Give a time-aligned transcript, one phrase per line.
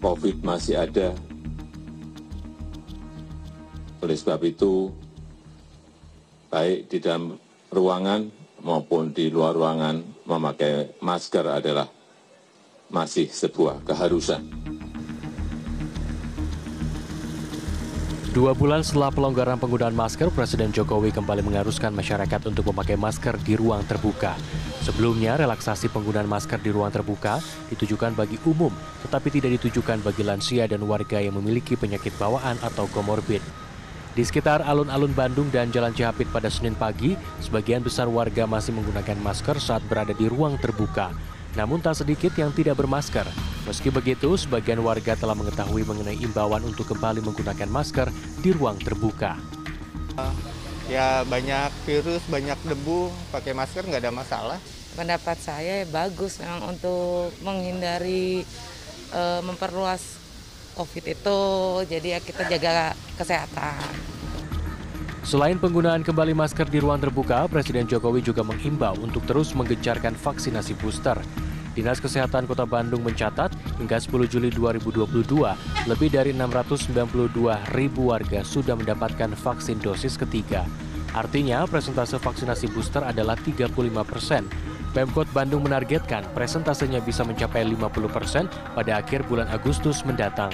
[0.00, 1.12] COVID masih ada.
[4.00, 4.88] Oleh sebab itu,
[6.48, 7.36] baik di dalam
[7.68, 8.32] ruangan
[8.64, 11.86] maupun di luar ruangan, memakai masker adalah
[12.88, 14.42] masih sebuah keharusan.
[18.30, 23.58] Dua bulan setelah pelonggaran penggunaan masker, Presiden Jokowi kembali mengharuskan masyarakat untuk memakai masker di
[23.58, 24.38] ruang terbuka.
[24.86, 27.42] Sebelumnya, relaksasi penggunaan masker di ruang terbuka
[27.74, 28.70] ditujukan bagi umum,
[29.02, 33.42] tetapi tidak ditujukan bagi lansia dan warga yang memiliki penyakit bawaan atau komorbid.
[34.14, 39.18] Di sekitar alun-alun Bandung dan Jalan Cihapit pada Senin pagi, sebagian besar warga masih menggunakan
[39.26, 41.10] masker saat berada di ruang terbuka.
[41.58, 43.26] Namun tak sedikit yang tidak bermasker.
[43.66, 49.34] Meski begitu, sebagian warga telah mengetahui mengenai imbauan untuk kembali menggunakan masker di ruang terbuka.
[50.90, 54.58] Ya banyak virus, banyak debu, pakai masker nggak ada masalah.
[54.98, 58.42] Pendapat saya bagus memang untuk menghindari
[59.14, 60.18] eh, memperluas
[60.74, 61.40] COVID itu,
[61.86, 64.19] jadi ya kita jaga kesehatan.
[65.20, 70.72] Selain penggunaan kembali masker di ruang terbuka, Presiden Jokowi juga menghimbau untuk terus menggencarkan vaksinasi
[70.80, 71.20] booster.
[71.76, 78.74] Dinas Kesehatan Kota Bandung mencatat hingga 10 Juli 2022, lebih dari 692 ribu warga sudah
[78.74, 80.64] mendapatkan vaksin dosis ketiga.
[81.12, 83.70] Artinya, presentase vaksinasi booster adalah 35
[84.02, 84.48] persen.
[84.90, 90.50] Pemkot Bandung menargetkan presentasenya bisa mencapai 50 persen pada akhir bulan Agustus mendatang.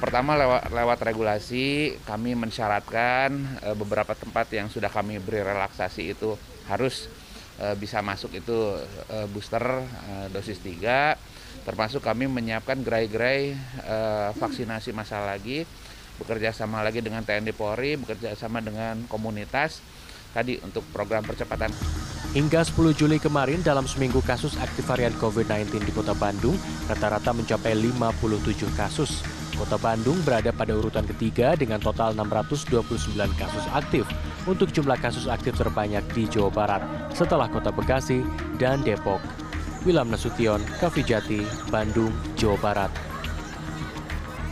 [0.00, 6.40] Pertama lewat, lewat regulasi kami mensyaratkan e, beberapa tempat yang sudah kami beri relaksasi itu
[6.72, 7.12] harus
[7.60, 8.80] e, bisa masuk itu
[9.12, 13.52] e, booster e, dosis 3 termasuk kami menyiapkan gerai-gerai
[13.84, 13.96] e,
[14.40, 15.68] vaksinasi masal lagi
[16.16, 19.84] bekerja sama lagi dengan TNI Polri bekerja sama dengan komunitas
[20.32, 21.76] tadi untuk program percepatan
[22.30, 26.54] Hingga 10 Juli kemarin dalam seminggu kasus aktif varian COVID-19 di Kota Bandung
[26.86, 29.18] rata-rata mencapai 57 kasus.
[29.60, 32.80] Kota Bandung berada pada urutan ketiga dengan total 629
[33.36, 34.08] kasus aktif
[34.48, 36.82] untuk jumlah kasus aktif terbanyak di Jawa Barat
[37.12, 38.24] setelah Kota Bekasi
[38.56, 39.20] dan Depok.
[39.84, 43.09] Wilam Nasution, Kavijati, Bandung, Jawa Barat.